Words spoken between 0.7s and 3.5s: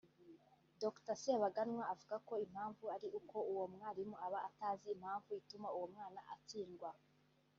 Dr Sebaganwa avuga ko impamvu ari uko